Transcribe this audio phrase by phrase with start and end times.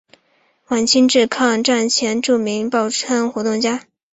[0.69, 3.83] 晚清至抗战前著名报刊活动家。